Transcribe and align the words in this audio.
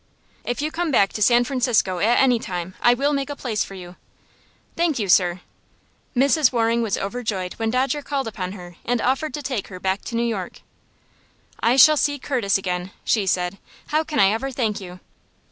"If 0.43 0.63
you 0.63 0.71
come 0.71 0.89
back 0.89 1.13
to 1.13 1.21
San 1.21 1.43
Francisco 1.43 1.99
at 1.99 2.17
any 2.19 2.39
time, 2.39 2.73
I 2.81 2.95
will 2.95 3.13
make 3.13 3.29
a 3.29 3.35
place 3.35 3.63
for 3.63 3.75
you." 3.75 3.97
"Thank 4.75 4.97
you, 4.97 5.07
sir." 5.07 5.41
Mrs. 6.15 6.51
Waring 6.51 6.81
was 6.81 6.97
overjoyed 6.97 7.53
when 7.59 7.69
Dodger 7.69 8.01
called 8.01 8.27
upon 8.27 8.53
her 8.53 8.77
and 8.83 8.99
offered 8.99 9.35
to 9.35 9.43
take 9.43 9.67
her 9.67 9.79
back 9.79 10.01
to 10.05 10.15
New 10.15 10.23
York. 10.25 10.61
"I 11.59 11.75
shall 11.75 11.97
see 11.97 12.17
Curtis 12.17 12.57
again," 12.57 12.89
she 13.03 13.27
said. 13.27 13.59
"How 13.89 14.03
can 14.03 14.19
I 14.19 14.31
ever 14.31 14.49
thank 14.49 14.81
you?" 14.81 15.01